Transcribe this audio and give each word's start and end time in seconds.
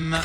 LFM. 0.00 0.16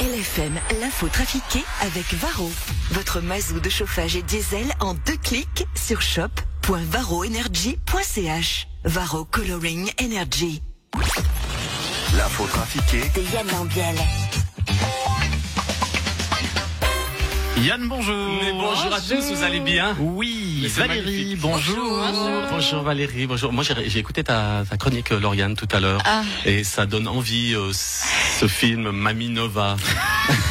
LFM, 0.00 0.58
l'info 0.80 1.08
trafiquée 1.08 1.62
avec 1.82 2.14
Varro. 2.14 2.50
Votre 2.92 3.20
mazou 3.20 3.60
de 3.60 3.68
chauffage 3.68 4.16
et 4.16 4.22
diesel 4.22 4.64
en 4.80 4.94
deux 4.94 5.18
clics 5.22 5.66
sur 5.74 6.00
shop.varroenergy.ch. 6.00 8.66
Varro 8.84 9.26
Coloring 9.26 9.90
Energy. 10.00 10.62
L'info 12.16 12.46
trafiquée 12.46 13.02
De 13.14 13.20
Yann 13.34 13.46
Lambiel. 13.48 13.96
Yann, 17.64 17.88
bonjour. 17.88 18.14
Mais 18.42 18.52
bonjour 18.52 18.92
à 18.92 19.00
tous, 19.00 19.32
vous 19.34 19.42
allez 19.42 19.60
bien 19.60 19.96
Oui, 19.98 20.66
Valérie, 20.76 21.00
magnifique. 21.04 21.40
bonjour. 21.40 22.02
Bonjour 22.50 22.82
Valérie, 22.82 23.26
bonjour. 23.26 23.52
Moi 23.52 23.64
j'ai 23.64 23.98
écouté 23.98 24.22
ta, 24.24 24.62
ta 24.68 24.76
chronique 24.76 25.10
euh, 25.12 25.20
Lauriane 25.20 25.54
tout 25.56 25.68
à 25.72 25.80
l'heure 25.80 26.00
Ah. 26.04 26.22
et 26.44 26.62
ça 26.64 26.86
donne 26.86 27.08
envie 27.08 27.54
euh, 27.54 27.72
ce 27.72 28.46
film 28.46 28.90
Mamie 28.90 29.30
Nova. 29.30 29.76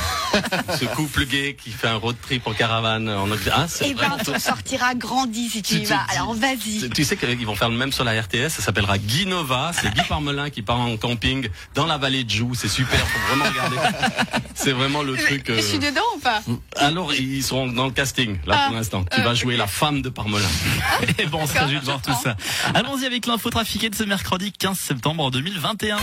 ce 0.80 0.86
couple 0.86 1.26
gay 1.26 1.56
qui 1.62 1.72
fait 1.72 1.88
un 1.88 1.96
road 1.96 2.16
trip 2.22 2.46
en 2.48 2.54
caravane 2.54 3.10
en 3.10 3.30
Occident. 3.32 3.52
Ah, 3.56 3.66
c'est 3.68 3.90
Eh 3.90 3.94
ben, 3.94 4.08
vraiment- 4.10 4.18
on 4.36 4.40
sortira 4.40 4.94
grandi 4.96 5.50
si 5.50 5.62
tu 5.62 5.76
y 5.76 5.86
vas. 5.86 6.06
tu- 6.10 6.16
Alors, 6.18 6.34
vas-y. 6.34 6.90
Tu 6.90 7.04
sais 7.04 7.18
qu'ils 7.18 7.46
vont 7.46 7.56
faire 7.56 7.70
le 7.70 7.78
même 7.78 7.92
sur 7.92 8.04
la 8.04 8.20
RTS, 8.22 8.50
ça 8.50 8.62
s'appellera 8.62 8.98
Guy 8.98 9.26
Nova, 9.26 9.72
c'est 9.74 9.94
Guy 9.94 10.02
Parmelin 10.08 10.50
qui 10.50 10.62
part 10.62 10.80
en 10.80 10.98
camping 10.98 11.48
dans 11.76 11.86
la 11.86 11.98
vallée 11.98 12.24
de 12.24 12.30
Joux, 12.30 12.54
c'est 12.56 12.68
super, 12.68 13.00
faut 13.00 13.20
vraiment 13.36 13.50
regarder. 13.50 13.78
C'est 14.56 14.72
vraiment 14.72 15.04
le 15.04 15.16
truc. 15.18 15.50
euh, 15.50 15.58
Je 15.58 15.62
suis 15.62 15.80
dedans 15.80 16.02
ou 16.16 16.20
pas? 16.20 16.42
Alors 16.76 17.14
ils 17.14 17.44
sont 17.44 17.68
dans 17.68 17.86
le 17.86 17.92
casting 17.92 18.38
là 18.46 18.56
Ah, 18.58 18.68
pour 18.68 18.76
l'instant. 18.78 19.06
Tu 19.14 19.22
vas 19.22 19.34
jouer 19.34 19.56
la 19.58 19.68
femme 19.68 20.02
de 20.02 20.10
Parmelin. 20.10 20.48
Et 21.20 21.26
bon, 21.26 21.40
on 21.44 21.48
se 21.48 21.58
réjouit 21.58 21.80
de 21.80 21.86
voir 21.86 22.02
tout 22.02 22.14
ça. 22.24 22.36
Allons-y 22.74 23.06
avec 23.06 23.26
l'info 23.28 23.50
trafiquée 23.50 23.90
de 23.90 23.96
ce 23.96 24.04
mercredi 24.04 24.52
15 24.52 24.78
septembre 24.78 25.30
2021. 25.32 25.98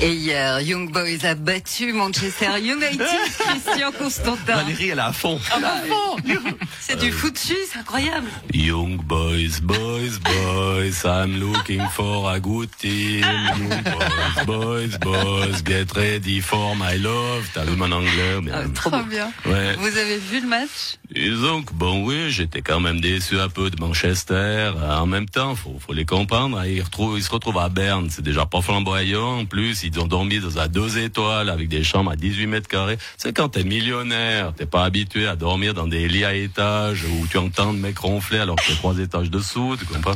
Et 0.00 0.14
hier, 0.14 0.60
Young 0.60 0.90
Boys 0.90 1.24
a 1.24 1.34
battu 1.34 1.92
Manchester 1.92 2.58
United, 2.58 2.98
Christian 3.38 3.92
Constantin. 3.92 4.56
Valérie 4.56 4.88
elle 4.88 4.98
est 4.98 5.02
à 5.02 5.12
fond. 5.12 5.38
C'est 6.80 6.98
du 6.98 7.12
foot 7.12 7.38
suisse, 7.38 7.76
incroyable. 7.78 8.28
Young 8.52 8.96
boys, 8.96 9.60
boys, 9.62 10.18
boys, 10.24 10.81
I'm 11.04 11.38
looking 11.38 11.80
for 11.90 12.28
a 12.28 12.40
good 12.40 12.68
team. 12.76 13.22
Boys, 14.46 14.46
boys, 14.46 14.98
boys, 15.00 15.62
get 15.64 15.94
ready 15.96 16.40
for 16.40 16.74
my 16.74 16.98
love. 16.98 17.48
T'as 17.54 17.64
vu 17.64 17.76
mon 17.76 17.92
anglais 17.92 18.40
mais- 18.42 18.50
Ah, 18.52 18.64
trop 18.74 19.02
bien. 19.08 19.30
Ouais. 19.46 19.76
Vous 19.78 19.96
avez 19.96 20.18
vu 20.18 20.40
le 20.40 20.48
match? 20.48 20.98
Et 21.14 21.30
donc, 21.30 21.72
bon 21.72 22.04
oui, 22.04 22.30
j'étais 22.30 22.62
quand 22.62 22.80
même 22.80 23.00
déçu 23.00 23.38
un 23.38 23.48
peu 23.48 23.70
de 23.70 23.78
Manchester. 23.80 24.72
En 24.90 25.06
même 25.06 25.28
temps, 25.28 25.54
faut, 25.54 25.76
faut 25.78 25.92
les 25.92 26.04
comprendre. 26.06 26.58
hein. 26.58 26.66
Ils, 26.66 26.82
retrouvent, 26.82 27.16
ils 27.18 27.22
se 27.22 27.30
retrouvent 27.30 27.58
à 27.58 27.68
Berne, 27.68 28.08
c'est 28.10 28.22
déjà 28.22 28.44
pas 28.46 28.60
flamboyant. 28.60 29.40
En 29.40 29.44
plus, 29.44 29.82
ils 29.84 30.00
ont 30.00 30.06
dormi 30.06 30.40
dans 30.40 30.58
un 30.58 30.66
deux 30.68 30.98
étoiles 30.98 31.48
avec 31.50 31.68
des 31.68 31.84
chambres 31.84 32.10
à 32.10 32.16
18 32.16 32.46
mètres 32.46 32.68
carrés. 32.68 32.98
C'est 33.18 33.32
quand 33.36 33.50
t'es 33.50 33.62
millionnaire, 33.62 34.52
t'es 34.56 34.66
pas 34.66 34.84
habitué 34.84 35.26
à 35.28 35.36
dormir 35.36 35.74
dans 35.74 35.86
des 35.86 36.08
lits 36.08 36.24
à 36.24 36.34
étages 36.34 37.04
où 37.04 37.26
tu 37.28 37.36
entends 37.38 37.72
le 37.72 37.78
mec 37.78 37.98
ronfler 37.98 38.38
alors 38.38 38.56
que 38.56 38.66
t'es 38.66 38.74
trois 38.74 38.98
étages 38.98 39.30
dessous, 39.30 39.76
tu 39.78 39.84
comprends? 39.84 40.14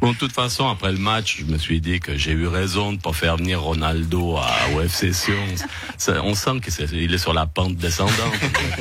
Bon, 0.00 0.11
de 0.12 0.18
toute 0.18 0.32
façon, 0.32 0.68
après 0.68 0.92
le 0.92 0.98
match, 0.98 1.38
je 1.40 1.44
me 1.44 1.58
suis 1.58 1.80
dit 1.80 2.00
que 2.00 2.16
j'ai 2.16 2.32
eu 2.32 2.46
raison 2.46 2.92
de 2.92 2.98
pas 3.00 3.12
faire 3.12 3.36
venir 3.36 3.60
Ronaldo 3.60 4.36
à, 4.36 4.46
au 4.74 4.80
FC 4.80 5.12
Sion. 5.12 5.34
Ça- 5.98 6.22
On 6.24 6.34
sent 6.34 6.60
qu'il 6.60 7.12
est 7.14 7.18
sur 7.18 7.32
la 7.34 7.46
pente 7.46 7.76
descendante. 7.76 8.12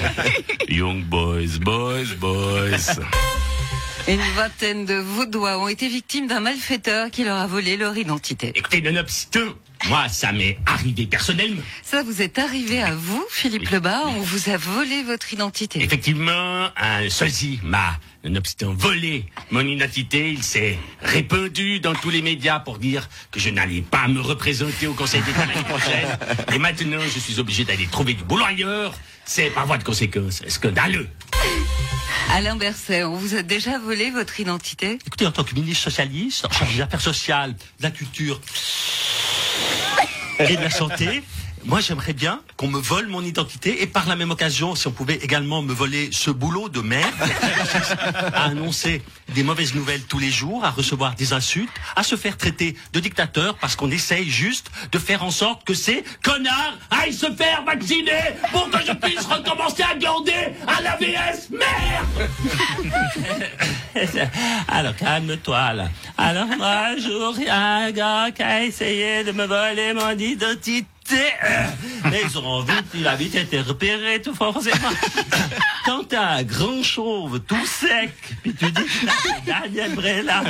Young 0.69 1.03
boys, 1.03 1.57
boys, 1.59 2.15
boys. 2.19 3.01
Une 4.07 4.19
vingtaine 4.35 4.85
de 4.85 4.95
Vaudois 4.95 5.59
ont 5.59 5.67
été 5.67 5.87
victimes 5.87 6.27
d'un 6.27 6.39
malfaiteur 6.39 7.11
qui 7.11 7.23
leur 7.23 7.37
a 7.37 7.45
volé 7.47 7.77
leur 7.77 7.95
identité. 7.97 8.51
Écoutez, 8.55 8.81
le 8.81 8.91
Nobston, 8.91 9.53
moi, 9.87 10.07
ça 10.09 10.31
m'est 10.31 10.57
arrivé 10.65 11.05
personnellement. 11.07 11.61
Ça 11.83 12.03
vous 12.03 12.21
est 12.21 12.37
arrivé 12.39 12.81
à 12.81 12.93
vous, 12.93 13.25
Philippe 13.29 13.69
Lebas 13.69 14.01
On 14.05 14.21
vous 14.21 14.49
a 14.49 14.57
volé 14.57 15.03
votre 15.03 15.33
identité. 15.33 15.81
Effectivement, 15.81 16.69
un 16.77 17.09
sosie 17.09 17.59
m'a, 17.63 17.97
nonobstant 18.23 18.73
volé 18.73 19.25
mon 19.49 19.61
identité, 19.61 20.31
il 20.31 20.43
s'est 20.43 20.77
répandu 21.01 21.79
dans 21.79 21.95
tous 21.95 22.09
les 22.09 22.21
médias 22.21 22.59
pour 22.59 22.77
dire 22.77 23.09
que 23.31 23.39
je 23.39 23.49
n'allais 23.49 23.81
pas 23.81 24.07
me 24.07 24.21
représenter 24.21 24.87
au 24.87 24.93
Conseil 24.93 25.21
d'État 25.21 25.45
l'année 25.45 25.67
prochaine. 25.67 26.07
Et 26.53 26.59
maintenant, 26.59 27.01
je 27.01 27.19
suis 27.19 27.39
obligé 27.39 27.65
d'aller 27.65 27.87
trouver 27.87 28.13
du 28.13 28.23
boulot 28.23 28.45
ailleurs. 28.45 28.93
C'est 29.25 29.49
par 29.49 29.65
voie 29.65 29.77
de 29.77 29.83
conséquence 29.83 30.43
scandaleux. 30.47 31.07
Alain 32.33 32.55
Berset, 32.55 33.03
on 33.03 33.15
vous 33.15 33.35
a 33.35 33.43
déjà 33.43 33.77
volé 33.77 34.09
votre 34.09 34.39
identité? 34.39 34.99
Écoutez, 35.05 35.25
en 35.25 35.31
tant 35.31 35.43
que 35.43 35.53
ministre 35.53 35.83
socialiste, 35.83 36.45
en 36.45 36.51
charge 36.51 36.75
des 36.75 36.81
affaires 36.81 37.01
sociales, 37.01 37.53
de 37.53 37.83
la 37.83 37.91
culture 37.91 38.39
et 40.39 40.57
de 40.57 40.61
la 40.61 40.69
santé, 40.69 41.23
moi 41.65 41.79
j'aimerais 41.79 42.13
bien 42.13 42.41
qu'on 42.57 42.67
me 42.67 42.79
vole 42.79 43.07
mon 43.07 43.21
identité 43.23 43.83
et 43.83 43.87
par 43.87 44.07
la 44.07 44.15
même 44.15 44.31
occasion, 44.31 44.75
si 44.75 44.87
on 44.87 44.91
pouvait 44.91 45.15
également 45.15 45.61
me 45.61 45.73
voler 45.73 46.09
ce 46.11 46.31
boulot 46.31 46.69
de 46.69 46.81
merde, 46.81 47.13
à 48.33 48.45
annoncer 48.45 49.01
des 49.29 49.43
mauvaises 49.43 49.75
nouvelles 49.75 50.01
tous 50.01 50.19
les 50.19 50.31
jours, 50.31 50.65
à 50.65 50.71
recevoir 50.71 51.15
des 51.15 51.33
insultes, 51.33 51.69
à 51.95 52.03
se 52.03 52.15
faire 52.15 52.37
traiter 52.37 52.75
de 52.93 52.99
dictateur 52.99 53.55
parce 53.57 53.75
qu'on 53.75 53.91
essaye 53.91 54.29
juste 54.29 54.71
de 54.91 54.99
faire 54.99 55.23
en 55.23 55.31
sorte 55.31 55.63
que 55.63 55.73
ces 55.73 56.03
connards 56.23 56.77
aillent 56.89 57.13
se 57.13 57.31
faire 57.31 57.63
vacciner 57.65 58.35
pour 58.51 58.69
que 58.69 58.79
je 58.85 58.93
puisse 58.93 59.25
recommencer 59.25 59.83
à 59.83 59.95
glander 59.95 60.53
à 60.67 60.81
l'AVS. 60.81 61.49
Merde 61.51 62.29
Alors 64.67 64.95
calme-toi 64.95 65.73
là. 65.73 65.89
Alors 66.17 66.47
moi, 66.57 66.87
un 66.87 66.97
jour, 66.97 67.33
il 67.37 67.45
y 67.45 67.49
a 67.49 67.59
un 67.59 67.91
gars 67.91 68.31
qui 68.31 68.43
a 68.43 68.63
essayé 68.63 69.23
de 69.23 69.31
me 69.31 69.45
voler 69.45 69.93
mon 69.93 70.11
identité. 70.11 70.85
Euh, 71.43 71.65
Mais 72.05 72.21
ils 72.23 72.37
auront 72.37 72.61
vite, 72.61 72.85
il 72.93 73.07
a 73.07 73.15
vite 73.15 73.35
été 73.35 73.61
repéré 73.61 74.21
tout 74.21 74.33
forcément. 74.33 74.89
Quand 75.85 76.03
t'as 76.07 76.37
un 76.37 76.43
grand 76.43 76.83
chauve 76.83 77.39
tout 77.41 77.65
sec, 77.65 78.13
puis 78.43 78.53
tu 78.53 78.71
dis 78.71 78.83
que 78.83 79.05
t'as 79.45 79.61
Daniel 79.61 79.95
Brella, 79.95 80.43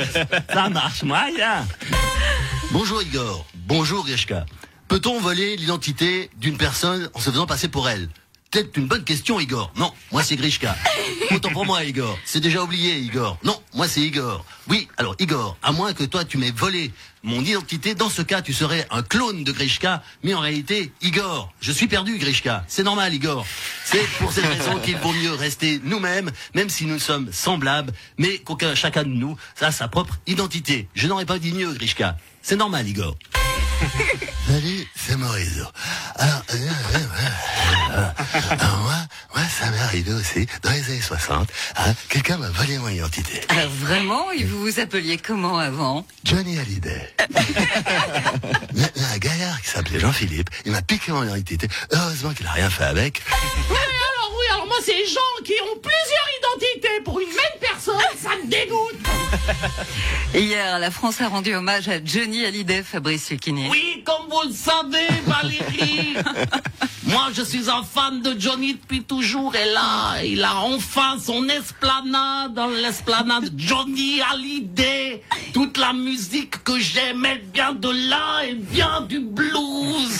ça 0.52 0.68
marche 0.68 1.02
moyen. 1.02 1.66
Bonjour 2.70 3.02
Igor, 3.02 3.46
bonjour 3.54 4.04
Grishka. 4.06 4.44
Peut-on 4.88 5.18
voler 5.20 5.56
l'identité 5.56 6.30
d'une 6.36 6.56
personne 6.58 7.08
en 7.14 7.18
se 7.18 7.30
faisant 7.30 7.46
passer 7.46 7.68
pour 7.68 7.88
elle? 7.88 8.08
Peut-être 8.52 8.76
une 8.76 8.86
bonne 8.86 9.02
question 9.02 9.40
Igor. 9.40 9.72
Non, 9.76 9.94
moi 10.10 10.22
c'est 10.22 10.36
Grishka. 10.36 10.76
Autant 11.30 11.48
pour 11.52 11.64
moi 11.64 11.84
Igor. 11.84 12.18
C'est 12.26 12.40
déjà 12.40 12.62
oublié 12.62 12.98
Igor. 12.98 13.38
Non, 13.44 13.58
moi 13.72 13.88
c'est 13.88 14.02
Igor. 14.02 14.44
Oui, 14.68 14.88
alors 14.98 15.16
Igor, 15.18 15.56
à 15.62 15.72
moins 15.72 15.94
que 15.94 16.04
toi 16.04 16.26
tu 16.26 16.36
m'aies 16.36 16.50
volé 16.50 16.92
mon 17.22 17.40
identité, 17.40 17.94
dans 17.94 18.10
ce 18.10 18.20
cas 18.20 18.42
tu 18.42 18.52
serais 18.52 18.86
un 18.90 19.02
clone 19.02 19.42
de 19.42 19.52
Grishka, 19.52 20.02
mais 20.22 20.34
en 20.34 20.40
réalité 20.40 20.92
Igor, 21.00 21.50
je 21.62 21.72
suis 21.72 21.88
perdu 21.88 22.18
Grishka. 22.18 22.62
C'est 22.68 22.82
normal 22.82 23.14
Igor. 23.14 23.46
C'est 23.86 24.06
pour 24.18 24.30
cette 24.30 24.44
raison 24.44 24.78
qu'il 24.80 24.98
vaut 24.98 25.12
mieux 25.14 25.32
rester 25.32 25.80
nous-mêmes, 25.82 26.30
même 26.54 26.68
si 26.68 26.84
nous 26.84 26.98
sommes 26.98 27.32
semblables, 27.32 27.94
mais 28.18 28.36
qu'aucun 28.36 28.74
chacun 28.74 29.04
de 29.04 29.08
nous 29.08 29.34
a 29.62 29.72
sa 29.72 29.88
propre 29.88 30.18
identité. 30.26 30.88
Je 30.94 31.08
n'aurais 31.08 31.24
pas 31.24 31.38
dit 31.38 31.52
mieux 31.52 31.72
Grishka. 31.72 32.18
C'est 32.42 32.56
normal 32.56 32.86
Igor. 32.86 33.16
Salut, 34.46 34.86
c'est 34.94 35.16
Maurice. 35.16 35.58
Alors, 36.16 36.42
euh, 36.52 36.56
euh, 36.56 36.98
euh, 37.96 38.66
moi, 38.82 38.94
moi, 39.34 39.44
ça 39.58 39.70
m'est 39.70 39.78
arrivé 39.78 40.12
aussi, 40.12 40.46
dans 40.62 40.70
les 40.70 40.84
années 40.84 41.00
60, 41.00 41.48
hein, 41.76 41.94
quelqu'un 42.08 42.36
m'a 42.36 42.48
volé 42.50 42.78
mon 42.78 42.88
identité. 42.88 43.40
Alors 43.48 43.70
vraiment, 43.70 44.30
et 44.32 44.44
vous 44.44 44.60
vous 44.60 44.80
appeliez 44.80 45.18
comment 45.18 45.58
avant? 45.58 46.06
Johnny 46.24 46.58
Hallyday. 46.58 47.14
Mais, 48.74 48.90
mais 48.96 49.04
un 49.14 49.18
gaillard 49.18 49.60
qui 49.62 49.68
s'appelait 49.68 50.00
Jean-Philippe, 50.00 50.50
il 50.64 50.72
m'a 50.72 50.82
piqué 50.82 51.12
mon 51.12 51.24
identité. 51.24 51.68
Heureusement 51.90 52.32
qu'il 52.32 52.46
a 52.46 52.52
rien 52.52 52.70
fait 52.70 52.84
avec. 52.84 53.22
Oui, 53.70 53.76
alors 53.76 54.32
oui, 54.32 54.44
alors 54.54 54.66
moi, 54.66 54.76
ces 54.84 55.06
gens 55.06 55.44
qui 55.44 55.54
ont 55.62 55.78
plusieurs 55.80 56.28
identités 56.28 56.41
pour 57.04 57.20
une 57.20 57.28
même 57.28 57.58
personne, 57.60 57.94
ça 58.16 58.30
me 58.42 58.48
dégoûte. 58.48 59.06
Hier, 60.34 60.78
la 60.78 60.90
France 60.90 61.20
a 61.20 61.28
rendu 61.28 61.54
hommage 61.54 61.88
à 61.88 62.02
Johnny 62.04 62.44
Hallyday, 62.44 62.82
Fabrice 62.82 63.30
Lucchini. 63.30 63.68
Oui, 63.70 64.02
comme 64.04 64.28
vous 64.30 64.48
le 64.48 64.54
savez, 64.54 65.08
Valérie. 65.26 66.16
Moi, 67.04 67.28
je 67.34 67.42
suis 67.42 67.68
un 67.68 67.82
fan 67.82 68.22
de 68.22 68.38
Johnny 68.38 68.74
depuis 68.74 69.02
toujours. 69.02 69.54
Et 69.56 69.70
là, 69.72 70.22
il 70.24 70.42
a 70.44 70.56
enfin 70.60 71.16
son 71.20 71.48
esplanade 71.48 72.54
dans 72.54 72.68
l'esplanade 72.68 73.50
Johnny 73.56 74.20
Hallyday. 74.22 75.22
Toute 75.52 75.76
la 75.76 75.92
musique 75.92 76.62
que 76.64 76.78
j'aime, 76.78 77.26
elle 77.26 77.42
vient 77.52 77.74
de 77.74 77.88
là, 78.08 78.42
elle 78.44 78.60
vient 78.60 79.00
du 79.02 79.18
blues. 79.20 80.18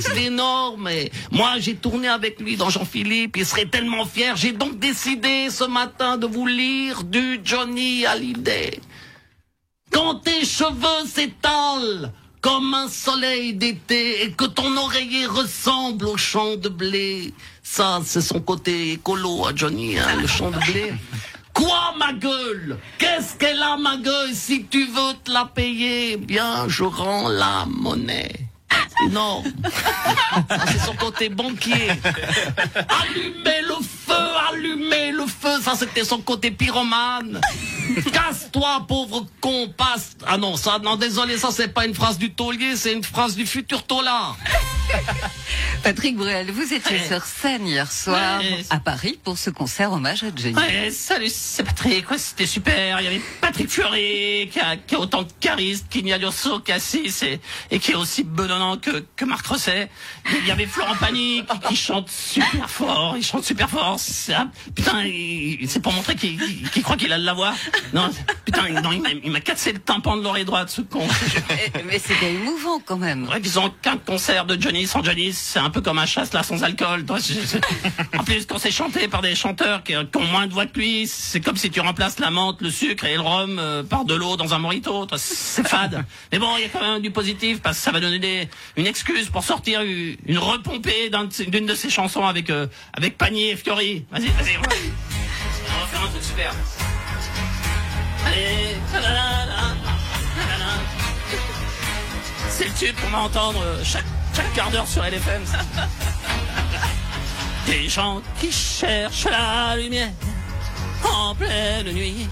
C'est 0.00 0.24
énorme. 0.24 0.88
Et 0.88 1.12
moi, 1.30 1.54
j'ai 1.58 1.74
tourné 1.74 2.08
avec 2.08 2.40
lui 2.40 2.56
dans 2.56 2.70
Jean-Philippe. 2.70 3.36
Il 3.36 3.46
serait 3.46 3.66
tellement 3.66 4.06
fier. 4.06 4.34
J'ai 4.36 4.52
donc 4.52 4.78
décidé 4.78 5.50
ce 5.50 5.64
matin 5.72 6.18
de 6.18 6.26
vous 6.26 6.46
lire 6.46 7.02
du 7.02 7.40
Johnny 7.42 8.04
Hallyday. 8.04 8.78
Quand 9.90 10.16
tes 10.16 10.44
cheveux 10.44 11.06
s'étalent 11.06 12.12
comme 12.42 12.74
un 12.74 12.88
soleil 12.88 13.54
d'été 13.54 14.22
et 14.22 14.32
que 14.32 14.44
ton 14.44 14.76
oreiller 14.76 15.26
ressemble 15.26 16.06
au 16.06 16.18
champ 16.18 16.56
de 16.56 16.68
blé, 16.68 17.32
ça 17.62 18.00
c'est 18.04 18.20
son 18.20 18.40
côté 18.40 18.92
écolo 18.92 19.46
à 19.46 19.54
Johnny, 19.54 19.98
hein, 19.98 20.16
le 20.20 20.26
champ 20.26 20.50
de 20.50 20.58
blé. 20.70 20.92
Quoi 21.54 21.94
ma 21.98 22.12
gueule? 22.12 22.78
Qu'est-ce 22.98 23.36
qu'elle 23.36 23.62
a 23.62 23.76
ma 23.78 23.96
gueule 23.96 24.34
Si 24.34 24.66
tu 24.66 24.84
veux 24.86 25.14
te 25.24 25.30
la 25.30 25.46
payer, 25.46 26.18
bien 26.18 26.68
je 26.68 26.84
rends 26.84 27.28
la 27.28 27.64
monnaie. 27.66 28.52
Non. 29.10 29.42
Ça, 30.48 30.66
c'est 30.66 30.78
son 30.78 30.94
côté 30.94 31.28
banquier. 31.28 31.88
Allumez 32.74 33.60
le 33.62 33.74
feu, 33.74 34.01
allumez 34.50 35.12
le 35.12 35.26
feu. 35.26 35.60
Ça, 35.62 35.74
c'était 35.76 36.04
son 36.04 36.20
côté 36.20 36.50
pyromane. 36.50 37.40
Casse-toi, 38.12 38.84
pauvre 38.88 39.26
con, 39.40 39.72
passe. 39.76 40.16
Ah 40.26 40.38
non, 40.38 40.56
ça, 40.56 40.78
non, 40.82 40.96
désolé, 40.96 41.38
ça, 41.38 41.48
c'est 41.50 41.68
pas 41.68 41.86
une 41.86 41.94
phrase 41.94 42.18
du 42.18 42.32
taulier, 42.32 42.76
c'est 42.76 42.92
une 42.92 43.04
phrase 43.04 43.34
du 43.34 43.46
futur 43.46 43.82
taulard. 43.84 44.36
Patrick 45.82 46.16
Bruel, 46.16 46.50
vous 46.52 46.72
étiez 46.72 46.96
Ouais. 46.98 47.06
sur 47.08 47.24
scène 47.24 47.66
hier 47.66 47.90
soir 47.90 48.38
Ouais. 48.40 48.64
à 48.70 48.78
Paris 48.78 49.18
pour 49.24 49.36
ce 49.36 49.50
concert 49.50 49.92
hommage 49.92 50.22
à 50.22 50.26
Johnny. 50.34 50.54
Ouais, 50.54 50.90
salut, 50.90 51.28
c'est 51.28 51.64
Patrick, 51.64 52.04
c'était 52.18 52.46
super. 52.46 53.00
Il 53.00 53.04
y 53.04 53.06
avait 53.08 53.20
Patrick 53.40 53.68
Fury, 53.68 54.48
qui 54.52 54.60
a, 54.60 54.76
qui 54.76 54.94
a 54.94 55.00
autant 55.00 55.22
de 55.22 55.28
charisme 55.40 55.86
qu'Ignalioso 55.90 56.60
Cassis 56.60 57.22
et, 57.24 57.40
et 57.70 57.78
qui 57.80 57.92
est 57.92 57.94
aussi 57.96 58.22
bedonnant 58.22 58.76
que, 58.76 59.04
que 59.16 59.24
Marc 59.24 59.44
Rosset. 59.46 59.90
Il 60.40 60.46
y 60.46 60.50
avait 60.52 60.66
Florent 60.66 60.94
Pagny 60.96 61.44
qui, 61.50 61.68
qui 61.68 61.76
chante 61.76 62.08
super 62.10 62.70
fort, 62.70 63.14
il 63.16 63.24
chante 63.24 63.44
super 63.44 63.68
fort. 63.68 63.98
Putain, 64.76 65.02
c'est 65.66 65.82
pour 65.82 65.92
montrer 65.92 66.14
qu'il 66.14 66.38
qu'il 66.70 66.82
croit 66.82 66.96
qu'il 66.96 67.12
a 67.12 67.18
de 67.18 67.24
la 67.24 67.32
voix. 67.34 67.54
Non, 67.92 68.08
putain, 68.44 68.68
il- 68.68 68.74
non, 68.80 68.90
il 68.92 69.30
m'a- 69.30 69.40
cassé 69.40 69.72
le 69.72 69.80
tympan 69.80 70.16
de 70.16 70.22
l'oreille 70.22 70.44
droite, 70.44 70.70
ce 70.70 70.82
con. 70.82 71.06
Eh, 71.50 71.82
Mais 71.86 71.98
c'était 71.98 72.32
émouvant 72.34 72.80
quand 72.84 72.96
même. 72.96 73.28
Ouais, 73.28 73.40
disons 73.40 73.72
qu'un 73.82 73.96
concert 73.96 74.44
de 74.46 74.60
Johnny 74.60 74.81
sans 74.86 75.02
Johnny, 75.02 75.32
c'est 75.32 75.58
un 75.58 75.70
peu 75.70 75.80
comme 75.80 75.98
un 75.98 76.06
chasse 76.06 76.32
là 76.32 76.42
sans 76.42 76.62
alcool. 76.62 77.04
En 78.18 78.24
plus, 78.24 78.46
quand 78.46 78.58
c'est 78.58 78.70
chanté 78.70 79.08
par 79.08 79.22
des 79.22 79.34
chanteurs 79.34 79.82
qui, 79.82 79.92
qui 79.92 80.16
ont 80.16 80.24
moins 80.24 80.46
de 80.46 80.52
voix 80.52 80.66
que 80.66 80.78
lui, 80.78 81.06
c'est 81.06 81.40
comme 81.40 81.56
si 81.56 81.70
tu 81.70 81.80
remplaces 81.80 82.18
la 82.18 82.30
menthe, 82.30 82.60
le 82.60 82.70
sucre 82.70 83.04
et 83.04 83.14
le 83.14 83.20
rhum 83.20 83.58
euh, 83.58 83.82
par 83.82 84.04
de 84.04 84.14
l'eau 84.14 84.36
dans 84.36 84.54
un 84.54 84.58
morito. 84.58 85.06
C'est 85.16 85.66
fade. 85.66 86.04
Mais 86.30 86.38
bon, 86.38 86.56
il 86.56 86.62
y 86.62 86.64
a 86.66 86.68
quand 86.68 86.80
même 86.80 87.02
du 87.02 87.10
positif 87.10 87.60
parce 87.60 87.78
que 87.78 87.82
ça 87.82 87.90
va 87.90 88.00
donner 88.00 88.18
des, 88.18 88.48
une 88.76 88.86
excuse 88.86 89.28
pour 89.28 89.44
sortir 89.44 89.82
une, 89.82 90.16
une 90.26 90.38
repompée 90.38 91.10
d'une 91.48 91.66
de 91.66 91.74
ses 91.74 91.90
chansons 91.90 92.26
avec 92.26 92.50
euh, 92.50 92.66
avec 92.92 93.18
Panier 93.18 93.50
et 93.50 93.56
Fiori. 93.56 94.04
Vas-y, 94.10 94.28
vas-y. 94.28 94.56
On 94.56 95.80
va 95.80 95.86
faire 95.86 96.02
un 96.02 96.08
truc 96.08 96.22
super. 96.22 96.54
Allez. 98.26 98.76
C'est 102.48 102.66
le 102.66 102.72
tube 102.74 102.94
qu'on 103.00 103.10
va 103.10 103.18
entendre 103.20 103.62
euh, 103.64 103.82
chaque, 103.82 104.04
chaque 104.34 104.52
quart 104.54 104.70
d'heure 104.70 104.86
sur 104.86 105.02
LFM. 105.02 105.42
Des 107.66 107.88
gens 107.88 108.20
qui 108.40 108.50
cherchent 108.50 109.26
la 109.30 109.76
lumière 109.76 110.10
en 111.04 111.34
pleine 111.34 111.92
nuit. 111.92 112.28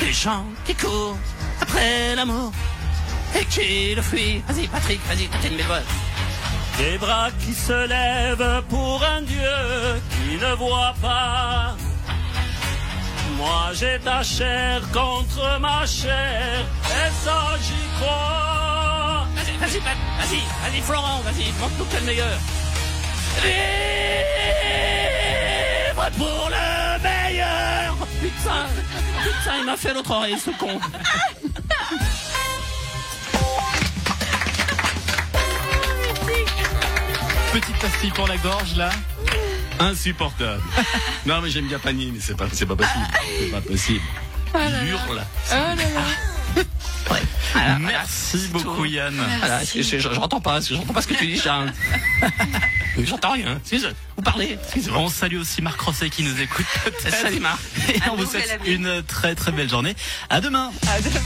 Des 0.00 0.12
gens 0.12 0.44
qui 0.64 0.74
courent 0.74 1.16
après 1.60 2.14
l'amour 2.14 2.52
et 3.38 3.44
qui 3.46 3.94
le 3.94 4.02
fuient. 4.02 4.42
Vas-y 4.48 4.68
Patrick, 4.68 5.00
vas-y, 5.06 5.28
t'as 5.28 5.48
une 5.48 5.56
belle 5.56 5.66
voix. 5.66 5.80
Des 6.78 6.96
bras 6.98 7.30
qui 7.40 7.52
se 7.52 7.86
lèvent 7.88 8.62
pour 8.68 9.02
un 9.04 9.22
Dieu 9.22 10.00
qui 10.10 10.36
ne 10.36 10.54
voit 10.54 10.94
pas. 11.02 11.76
Moi 13.36 13.70
j'ai 13.72 13.98
ta 14.00 14.22
chair 14.22 14.80
contre 14.92 15.58
ma 15.60 15.86
chair, 15.86 16.64
et 16.84 17.10
ça 17.24 17.56
j'y 17.60 18.00
crois? 18.00 18.67
Vas-y, 19.60 19.70
vas-y, 19.70 19.80
Pat, 19.80 19.96
vas-y, 20.18 20.40
vas-y 20.62 20.80
Florent, 20.82 21.20
vas-y, 21.20 21.52
montre-nous 21.60 21.84
que 21.84 21.90
t'es 21.92 22.00
le 22.00 22.06
meilleur. 22.06 22.38
Vivre 25.92 26.10
pour 26.16 26.50
le 26.50 27.02
meilleur 27.02 27.96
Putain, 28.20 28.66
putain, 29.22 29.56
il 29.60 29.64
m'a 29.66 29.76
fait 29.76 29.94
l'autre 29.94 30.10
oreille, 30.10 30.38
ce 30.38 30.50
con. 30.50 30.80
Petite 37.52 37.78
pastille 37.78 38.10
pour 38.10 38.26
la 38.26 38.36
gorge 38.36 38.76
là. 38.76 38.90
Insupportable. 39.80 40.62
non, 41.26 41.40
mais 41.40 41.50
j'aime 41.50 41.66
bien 41.66 41.78
Pagny, 41.78 42.10
mais 42.12 42.20
c'est 42.20 42.36
pas, 42.36 42.46
c'est 42.52 42.66
pas 42.66 42.76
possible. 42.76 43.06
C'est 43.38 43.50
pas 43.50 43.60
possible. 43.60 44.04
Il 44.54 44.88
hurle. 44.88 45.22
Ouais. 45.50 46.37
Voilà, 47.52 47.78
Merci 47.78 48.36
voilà, 48.50 48.64
beaucoup 48.64 48.76
tout. 48.82 48.84
Yann. 48.86 49.14
Voilà, 49.38 49.64
je- 49.64 49.82
je- 49.82 49.98
je- 49.98 50.12
j'entends 50.14 50.40
pas, 50.40 50.60
j'entends 50.60 50.92
pas 50.92 51.02
ce 51.02 51.08
que 51.08 51.14
tu 51.14 51.26
dis, 51.26 51.38
Charles. 51.40 51.72
J'entends 53.04 53.30
rien. 53.32 53.60
Vous 54.16 54.22
parlez. 54.22 54.58
Excusez-moi. 54.60 54.98
On 54.98 55.08
salue 55.08 55.36
aussi 55.36 55.62
Marc 55.62 55.80
Rosset 55.80 56.10
qui 56.10 56.24
nous 56.24 56.40
écoute. 56.40 56.66
Salut 57.08 57.38
Marc. 57.38 57.60
Et 57.94 58.00
on 58.10 58.16
vous 58.16 58.26
souhaite 58.26 58.58
une 58.66 59.04
très 59.04 59.36
très 59.36 59.52
belle 59.52 59.68
journée. 59.70 59.94
À 60.30 60.40
demain. 60.40 60.72
À 60.88 61.00
demain. 61.00 61.20